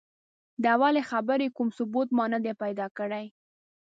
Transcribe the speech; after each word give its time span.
د 0.61 0.63
اولې 0.75 1.01
خبرې 1.11 1.47
کوم 1.55 1.67
ثبوت 1.77 2.09
ما 2.17 2.25
نه 2.33 2.39
دی 2.43 2.53
پیدا 2.63 2.87
کړی. 2.97 3.25